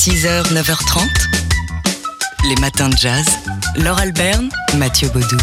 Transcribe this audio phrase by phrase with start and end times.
[0.00, 1.00] 6h, 9h30.
[2.48, 3.26] Les matins de jazz.
[3.76, 5.36] Laure Alberne, Mathieu Baudou.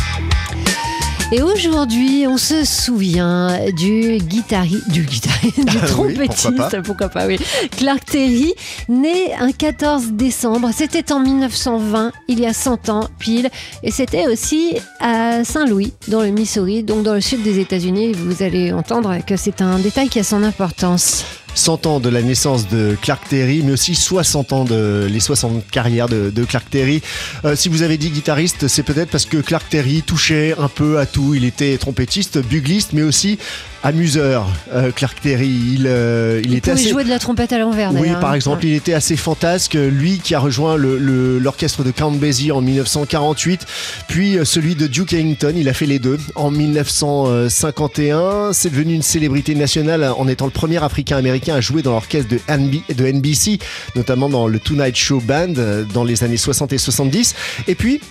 [1.32, 7.10] Et aujourd'hui, on se souvient du guitariste, du guitariste, du Ah oui, trompettiste, pourquoi pourquoi
[7.10, 7.38] pas, oui,
[7.78, 8.56] Clark Terry,
[8.90, 10.72] né un 14 décembre.
[10.74, 13.52] C'était en 1920, il y a 100 ans pile,
[13.84, 18.14] et c'était aussi à Saint-Louis, dans le Missouri, donc dans le sud des États-Unis.
[18.14, 21.26] Vous allez entendre que c'est un détail qui a son importance.
[21.58, 25.68] 100 ans de la naissance de Clark Terry, mais aussi 60 ans de les 60
[25.70, 27.02] carrières de, Clark Terry.
[27.46, 31.00] Euh, si vous avez dit guitariste, c'est peut-être parce que Clark Terry touchait un peu
[31.00, 31.34] à tout.
[31.34, 33.38] Il était trompettiste, bugliste, mais aussi
[33.84, 34.48] amuseur.
[34.74, 37.60] Euh, Clark Terry, il, euh, il, Il, était pouvait assez jouer de la trompette à
[37.60, 37.92] l'envers.
[37.94, 38.34] Oui, par hein.
[38.34, 39.76] exemple, il était assez fantasque.
[39.76, 43.66] Lui qui a rejoint le- le- l'orchestre de Count Basie en 1948,
[44.08, 45.54] puis euh, celui de Duke Ellington.
[45.56, 48.54] Il a fait les deux en 1951.
[48.54, 52.40] C'est devenu une célébrité nationale en étant le premier Africain-Américain à jouer dans l'orchestre de,
[52.50, 53.60] NB de NBC,
[53.96, 57.36] notamment dans le Tonight Show Band euh, dans les années 60 et 70.
[57.68, 58.02] Et puis,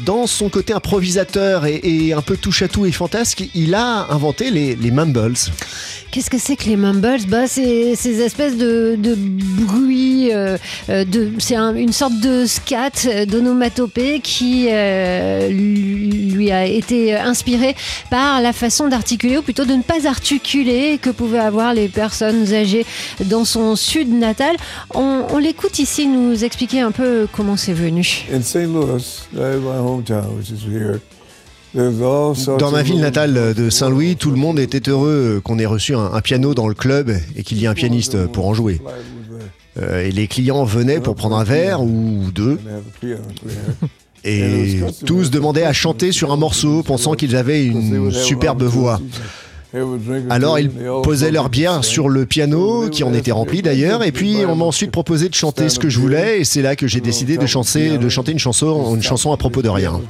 [0.00, 4.74] dans son côté improvisateur et, et un peu touche-à-tout et fantasque, il a inventé les,
[4.74, 5.34] les mumbles.
[6.10, 7.20] Qu'est-ce que c'est que les mumbles?
[7.28, 10.56] Bah, C'est ces espèces de, de bruits, euh,
[10.88, 17.14] euh, de- c'est un- une sorte de scat, euh, d'onomatopée qui euh, lui a été
[17.16, 17.76] inspiré
[18.10, 22.52] par la façon d'articuler, ou plutôt de ne pas articuler que pouvaient avoir les personnes
[22.52, 22.84] âgées
[23.26, 24.56] dans son sud natal.
[24.94, 28.24] On, on l'écoute ici nous expliquer un peu comment c'est venu.
[28.32, 28.66] In St.
[28.66, 29.02] Louis,
[29.36, 30.98] that is my hometown, which is here.
[31.74, 35.94] Dans ma of ville natale de Saint-Louis, tout le monde était heureux qu'on ait reçu
[35.94, 38.80] un, un piano dans le club et qu'il y ait un pianiste pour en jouer.
[39.80, 42.58] Euh, et les clients venaient pour prendre un verre ou deux
[44.24, 49.00] et tous demandaient à chanter sur un morceau pensant qu'ils avaient une superbe voix.
[50.28, 50.70] Alors ils
[51.04, 54.64] posaient leur bière sur le piano, qui en était rempli d'ailleurs, et puis on m'a
[54.64, 57.46] ensuite proposé de chanter ce que je voulais, et c'est là que j'ai décidé de
[57.46, 60.00] chanter, de chanter une chanson, une chanson à propos de rien.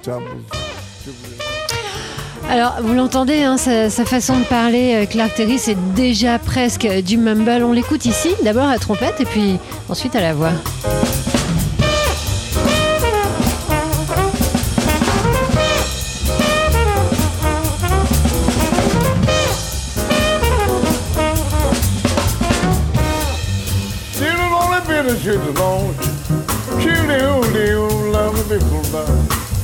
[2.50, 7.16] Alors, vous l'entendez, hein, sa, façon de parler, euh, Clark Terry, c'est déjà presque du
[7.16, 7.62] mumble.
[7.62, 9.56] On l'écoute ici, d'abord à la trompette et puis
[9.88, 10.50] ensuite à la voix.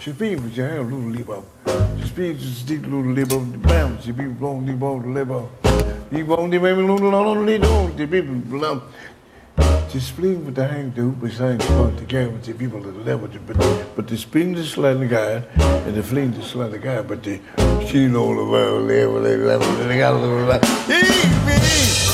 [0.00, 1.44] She be with your hand, a little libo.
[2.02, 3.40] She be just deep little libo.
[3.40, 5.50] Bam, she be long libo, libo.
[6.10, 8.82] Libo, libo, little, little, little, the people love.
[8.82, 9.98] She be.
[9.98, 12.80] She spleen with the hand do, but she ain't supposed to care with the people
[12.80, 13.56] that level to but
[13.96, 15.42] but the spleen the slender guy
[15.86, 17.40] and the fleen the slender guy, but the
[17.86, 22.07] she know the world level level level level level level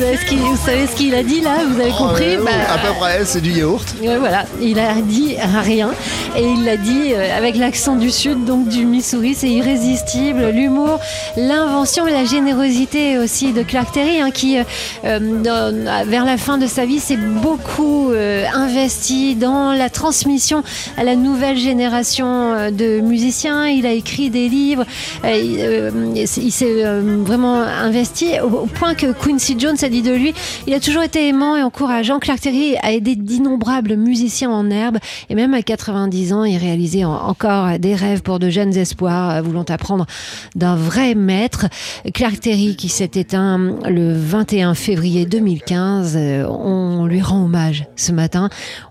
[0.00, 2.42] Vous savez ce qu'il, vous savez ce qu'il a dit là Vous avez compris Oh,
[2.42, 3.84] Bah, à peu près, c'est du yaourt.
[4.02, 5.90] ouais, voilà, il a dit rien
[6.34, 10.48] et il l'a dit euh, avec l'accent du sud, donc du Missouri, c'est irrésistible.
[10.54, 11.00] L'humour,
[11.36, 14.62] l'invention et la générosité aussi de Clark Terry, hein, qui euh,
[15.04, 20.62] euh, dans- vers la fin de sa vie s'est beaucoup euh, investi dans la transmission
[20.96, 23.66] à la nouvelle génération de musiciens.
[23.66, 24.84] Il a écrit des livres,
[25.26, 30.32] euh, il, s'est vraiment investi au, au point que Quincy Jones a de lui,
[30.68, 32.18] il a toujours été aimant et encourageant.
[32.20, 37.04] Clark Terry a aidé d'innombrables musiciens en herbe et même à 90 ans, il réalisait
[37.04, 40.06] en- encore des rêves pour de jeunes espoirs euh, voulant apprendre
[40.54, 41.66] d'un vrai maître.
[42.14, 43.58] Clark Terry qui s'est éteint
[43.88, 48.48] le 21 février 2015, euh, on lui rend hommage ce matin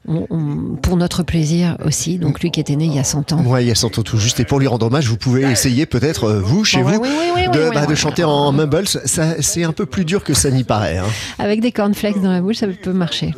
[0.10, 2.18] on- on- pour notre plaisir aussi.
[2.18, 3.42] Donc lui qui était né il y a 100 ans.
[3.46, 4.40] Ouais, il y a 100 ans tout juste.
[4.40, 7.08] Et pour lui rendre hommage, vous pouvez essayer peut-être, euh, vous, chez vous, oui, oui,
[7.36, 7.96] oui, de, oui, bah, oui, de oui.
[7.98, 8.88] chanter en mumbles.
[8.88, 10.98] Ça, c'est un peu plus dur que ça n'y paraît.
[10.98, 11.06] hein.
[11.38, 13.34] Avec des cornflakes dans la bouche, ça peut marcher.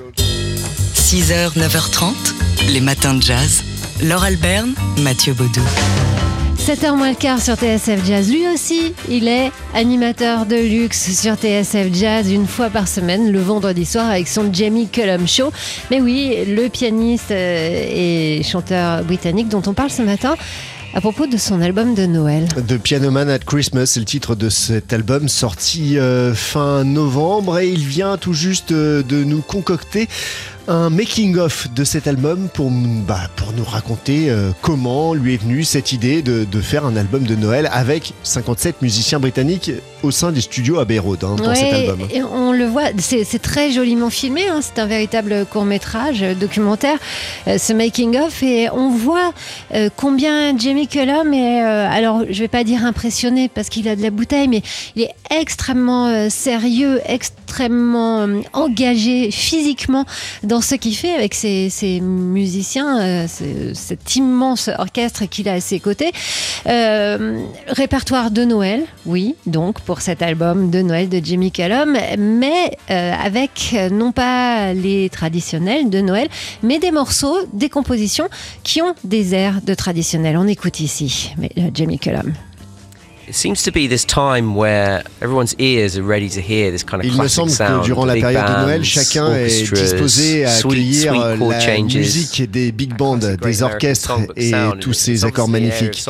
[0.94, 2.14] 6h, 9h30.
[2.74, 3.64] Les matins de jazz.
[4.04, 5.62] Laure Alberne, Mathieu Baudou.
[6.62, 8.32] 7h moins le quart sur TSF Jazz.
[8.32, 13.40] Lui aussi, il est animateur de luxe sur TSF Jazz une fois par semaine, le
[13.40, 15.52] vendredi soir, avec son Jamie Cullum Show.
[15.90, 20.36] Mais oui, le pianiste euh, et chanteur britannique dont on parle ce matin
[20.94, 22.48] à propos de son album de Noël.
[22.68, 27.60] The Piano Man at Christmas, c'est le titre de cet album sorti euh, fin novembre
[27.60, 30.10] et il vient tout juste euh, de nous concocter
[30.72, 35.66] un making-of de cet album pour, bah, pour nous raconter euh, comment lui est venue
[35.66, 39.70] cette idée de, de faire un album de Noël avec 57 musiciens britanniques
[40.02, 42.00] au sein des studios Abbey Road hein, pour Ouais, cet album.
[42.10, 46.98] et on le voit, c'est très joliment filmé, hein, c'est un véritable court métrage documentaire,
[47.48, 49.34] euh, ce making of, et on voit
[49.74, 53.96] euh, combien Jamie Cullum est, euh, alors je vais pas dire impressionné parce qu'il a
[53.98, 54.62] de la bouteille, mais
[54.96, 60.06] il est extrêmement euh, sérieux, extrêmement euh, engagé physiquement
[60.44, 61.70] dans ce qu'il fait avec ses,
[62.02, 66.12] musiciens, euh, ce- cet immense orchestre qu'il a à ses côtés.
[66.68, 72.78] Euh, répertoire de Noël, oui, donc pour cet album de Noël de Jimmy Callum, mais
[72.88, 76.28] avec non pas les traditionnels de Noël,
[76.64, 78.28] mais des morceaux, des compositions
[78.64, 80.38] qui ont des airs de traditionnels.
[80.38, 81.34] On écoute ici
[81.74, 82.34] Jimmy Cullum.
[83.32, 87.00] It seems to be this time where everyone's ears are ready to hear this kind
[87.02, 87.84] of Il me semble sound.
[87.84, 91.96] que durant la période de Noël, chacun est disposé à accueillir sweet la changes.
[91.96, 94.52] musique des big bands, des orchestres et
[94.82, 96.04] tous ces accords magnifiques.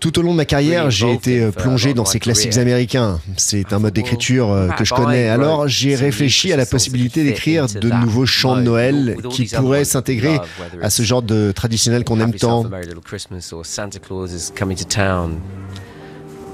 [0.00, 3.18] Tout au long de ma carrière, j'ai été euh, plongé dans ces classiques américains.
[3.36, 5.28] C'est un mode d'écriture euh, que je connais.
[5.28, 10.38] Alors, j'ai réfléchi à la possibilité d'écrire de nouveaux chants de Noël qui pourraient s'intégrer
[10.82, 12.64] à ce genre de traditionnel qu'on aime tant.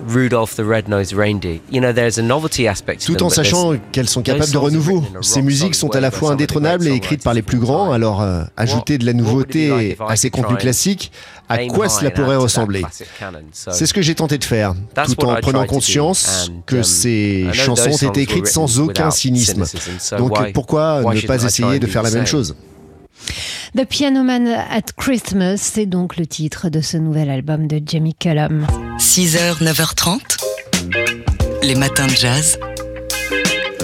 [0.06, 1.60] Rudolph the Red-Nosed Reindeer.
[1.70, 5.04] You know, there's a novelty aspect to Tout en sachant qu'elles sont capables de renouveau.
[5.20, 8.44] Ces musiques sont à la fois indétrônables et écrites par les plus grands, alors euh,
[8.56, 11.12] ajouter de la nouveauté à ces contenus classiques,
[11.48, 12.82] à quoi cela pourrait ressembler
[13.50, 14.74] C'est ce que j'ai tenté de faire,
[15.06, 19.64] tout en prenant conscience que um, ces chansons ont été écrites sans aucun cynisme.
[20.18, 22.54] Donc pourquoi ne pas essayer de faire la même chose?
[23.76, 28.14] The Piano Man at Christmas, c'est donc le titre de ce nouvel album de Jamie
[28.14, 28.66] Cullum.
[28.98, 30.20] 6h, 9h30.
[31.62, 32.58] Les matins de jazz.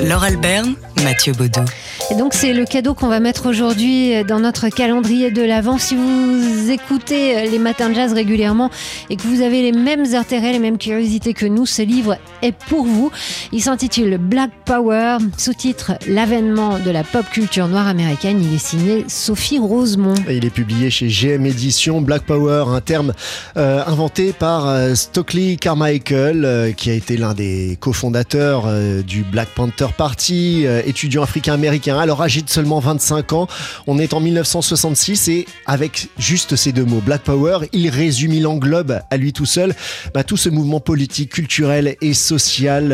[0.02, 1.64] Laure Alberne, Mathieu Baudou.
[2.10, 5.76] Et donc c'est le cadeau qu'on va mettre aujourd'hui dans notre calendrier de l'Avent.
[5.76, 8.70] Si vous écoutez les matins de jazz régulièrement
[9.10, 12.52] et que vous avez les mêmes intérêts, les mêmes curiosités que nous, ce livre est
[12.52, 13.10] pour vous.
[13.52, 18.42] Il s'intitule Black Power, sous-titre L'avènement de la pop culture noire américaine.
[18.42, 20.14] Il est signé Sophie Rosemont.
[20.28, 22.00] Et Il est publié chez GM Éditions.
[22.00, 23.12] Black Power, un terme
[23.56, 28.66] euh, inventé par euh, Stokely Carmichael, euh, qui a été l'un des cofondateurs
[29.02, 33.48] du Black Panther Party, étudiant africain-américain, alors âgé de seulement 25 ans.
[33.86, 38.46] On est en 1966 et avec juste ces deux mots, Black Power, il résume, il
[38.46, 39.74] englobe à lui tout seul
[40.14, 42.14] bah, tout ce mouvement politique, culturel et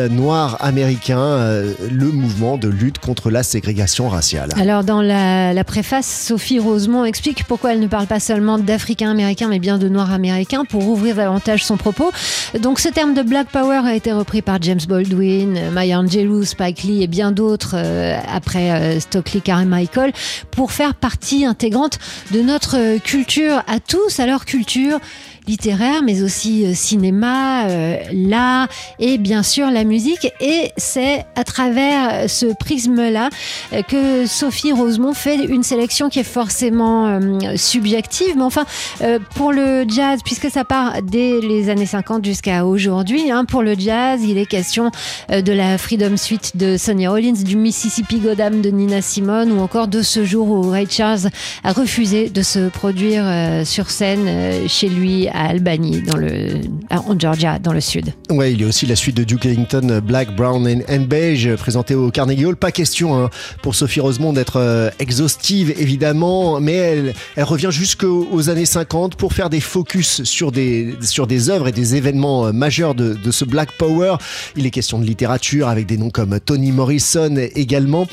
[0.09, 4.49] noir américain, euh, le mouvement de lutte contre la ségrégation raciale.
[4.59, 9.47] Alors dans la, préface, Sophie Rosemont explique pourquoi elle ne parle pas seulement d'Africains américains
[9.47, 12.11] mais bien de Noirs américains pour ouvrir davantage son propos.
[12.59, 16.83] Donc ce terme de Black Power a été repris par James Baldwin, Maya Angelou, Spike
[16.83, 20.13] Lee et bien d'autres euh, après euh, Stokely Carmichael
[20.51, 21.99] pour faire partie intégrante
[22.31, 24.99] de notre culture à tous, à leur culture
[25.47, 28.67] littéraire, mais aussi euh, cinéma, euh, l'art
[28.99, 30.31] et bien sûr la musique.
[30.39, 33.29] Et c'est à travers ce prisme-là
[33.73, 38.65] euh, que Sophie Rosemont fait une sélection qui est forcément euh, subjective, mais enfin
[39.01, 43.63] euh, pour le jazz, puisque ça part dès les années 50 jusqu'à aujourd'hui, hein, pour
[43.63, 44.91] le jazz, il est question
[45.31, 49.59] euh, de la Freedom Suite de Sonny Rollins, du Mississippi Goddam de Nina Simone, ou
[49.61, 51.29] encore de ce jour où Ray Charles
[51.63, 56.61] a refusé de se produire euh, sur scène euh, chez lui à Albany, dans le,
[56.89, 58.13] en Georgia, dans le sud.
[58.29, 61.95] Ouais, il y a aussi la suite de Duke Ellington, Black, Brown and, Beige, présenté
[61.95, 62.55] au Carnegie Hall.
[62.55, 63.29] Pas question hein,
[63.61, 69.15] pour Sophie Rosemont d'être euh, exhaustive, évidemment, mais elle, elle revient jusqu'aux aux années 50
[69.15, 73.15] pour faire des focus sur des, sur des œuvres et des événements euh, majeurs de,
[73.31, 74.15] ce Black Power.
[74.55, 78.07] Il est question de littérature avec des noms comme Toni Morrison également.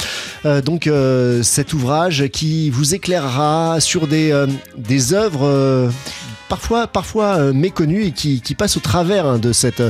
[0.45, 5.91] Euh, donc euh, cet ouvrage qui vous éclairera sur des, euh, des œuvres euh,
[6.53, 9.83] parfois, parfois euh, et qui, qui passent au travers hein, de cette...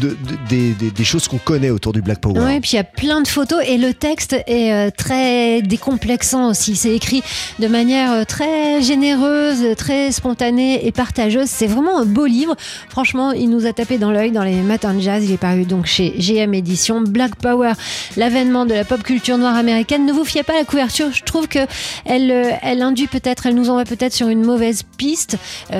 [0.00, 0.16] de-
[0.50, 2.40] de- des, choses qu'on connaît autour du Black Power.
[2.40, 6.50] Oui, puis il y a plein de photos et le texte est euh, très décomplexant
[6.50, 6.76] aussi.
[6.76, 7.22] C'est écrit
[7.58, 11.48] de manière euh, très généreuse, très spontanée et partageuse.
[11.48, 12.56] C'est vraiment un beau livre.
[12.88, 15.24] Franchement, il nous a tapé dans l'œil dans les matins de jazz.
[15.24, 17.00] Il est paru donc chez GM Édition.
[17.02, 17.72] Black Power,
[18.16, 20.06] l'avènement de la pop culture noire américaine.
[20.06, 21.12] Ne vous fiez pas à la couverture.
[21.12, 21.60] Je trouve que
[22.04, 25.36] elle, euh, elle induit peut-être, elle nous envoie peut-être sur une mauvaise piste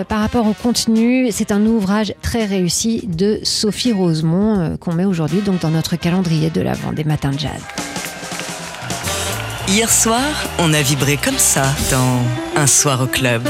[0.09, 1.29] par rapport au contenu.
[1.31, 5.97] C'est un ouvrage très réussi de Sophie Rosemont euh, qu'on met aujourd'hui donc dans notre
[5.97, 7.61] calendrier de l'avant des matins de jazz.
[9.69, 10.23] Hier soir,
[10.61, 13.43] on a vibré comme ça dans Un soir au club.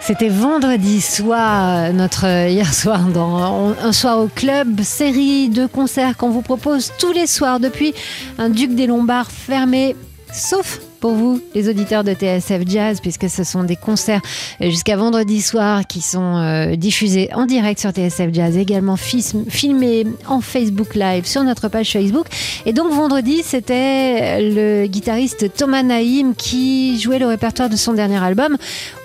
[0.00, 5.66] C'était vendredi soir, euh, notre euh, hier soir dans Un soir au club, série de
[5.66, 7.94] concerts qu'on vous propose tous les soirs depuis
[8.38, 9.96] un Duc des Lombards fermé
[10.32, 14.20] sauf pour vous, les auditeurs de TSF Jazz, puisque ce sont des concerts
[14.60, 20.40] jusqu'à vendredi soir qui sont euh, diffusés en direct sur TSF Jazz, également filmés en
[20.40, 22.26] Facebook Live sur notre page Facebook.
[22.66, 28.22] Et donc vendredi, c'était le guitariste Thomas Naïm qui jouait le répertoire de son dernier
[28.22, 28.56] album.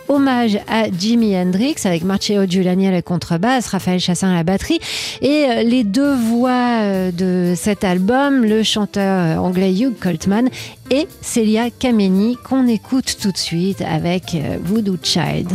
[0.09, 4.79] Hommage à Jimi Hendrix avec Marcello Giuliani à la contrebasse, Raphaël Chassin à la batterie
[5.21, 10.49] et euh, les deux voix euh, de cet album, le chanteur euh, anglais Hugh Coltman
[10.91, 15.51] et Celia Kameni qu'on écoute tout de suite avec Voodoo Child.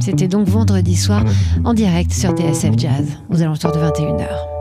[0.00, 1.22] C'était donc vendredi soir
[1.64, 4.60] en direct sur TSF Jazz aux alentours de 21h.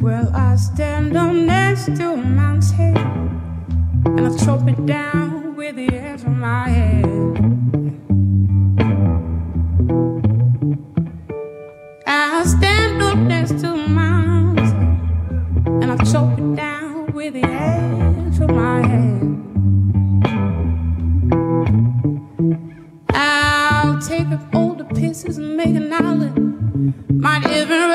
[0.00, 2.29] Well, I stand on next to a mountain
[4.22, 7.06] and I chop it down with the edge of my head.
[12.06, 13.74] I stand up next to
[15.64, 15.96] and I
[16.38, 19.22] it down with the edge of my head.
[23.14, 26.94] I'll take up all the pieces and make an island.
[27.08, 27.89] Might even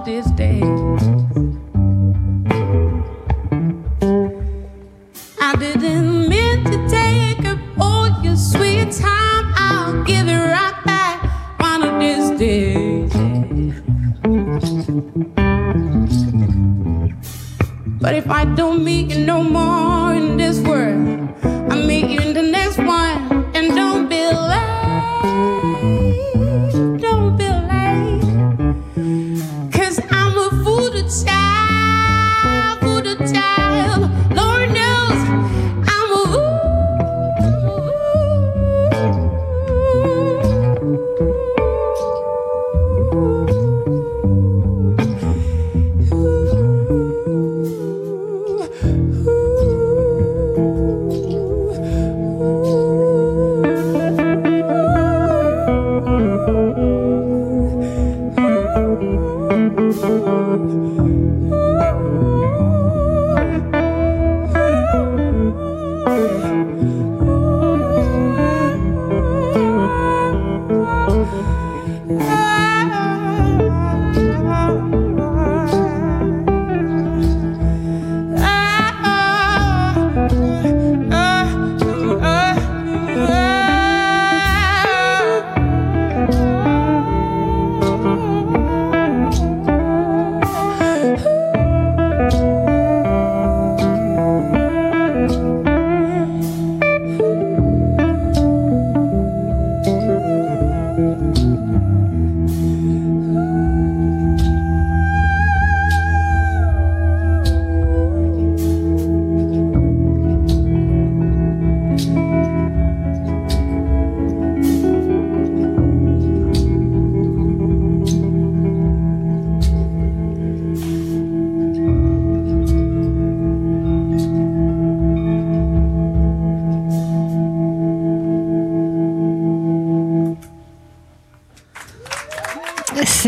[0.00, 1.49] one of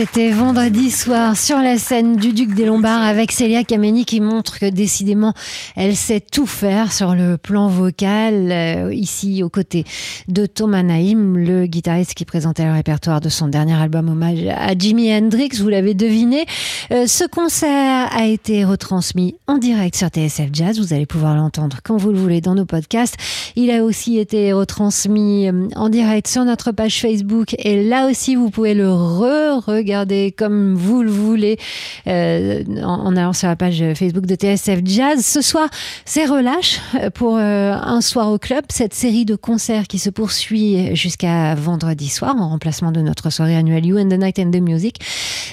[0.05, 4.59] c'était vendredi soir sur la scène du Duc des Lombards avec Célia Kameni qui montre
[4.59, 5.33] que décidément
[5.77, 8.51] elle sait tout faire sur le plan vocal.
[8.51, 9.85] euh, ici aux côtés
[10.27, 14.77] de Thomas Naïm, le guitariste qui présentait le répertoire de son dernier album hommage à
[14.77, 15.51] Jimi Hendrix.
[15.61, 16.47] Vous l'avez deviné,
[16.91, 20.81] euh, ce concert a été retransmis en direct sur TSF Jazz.
[20.81, 23.15] Vous allez pouvoir l'entendre quand vous le voulez dans nos podcasts.
[23.55, 28.35] Il a aussi été retransmis euh, en direct sur notre page Facebook et là aussi
[28.35, 29.92] vous pouvez le re-regarder
[30.37, 31.59] comme vous le voulez
[32.07, 35.25] euh, en, allant sur la page Facebook de TSF Jazz.
[35.25, 35.69] Ce soir,
[36.05, 40.11] c'est relâche euh, pour euh, un soir au club, cette série de concerts qui se
[40.11, 44.51] poursuit jusqu'à vendredi soir en remplacement de notre soirée annuelle You and the Night and
[44.51, 44.99] the Music.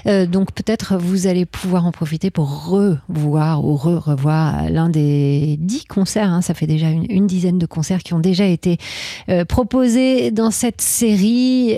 [0.05, 6.31] Donc peut-être vous allez pouvoir en profiter pour revoir ou re-revoir l'un des dix concerts.
[6.31, 6.41] hein.
[6.41, 8.77] Ça fait déjà une, une dizaine de concerts qui ont déjà été
[9.48, 11.75] proposés dans cette série.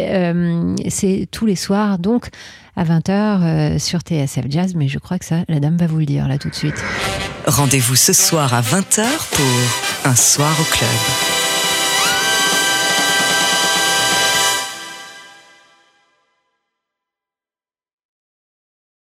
[0.89, 2.29] C'est tous les soirs, donc
[2.75, 4.73] à 20h sur TSF Jazz.
[4.75, 6.83] Mais je crois que ça, la dame va vous le dire là tout de suite.
[7.47, 11.40] Rendez-vous ce soir à 20h pour Un soir au club.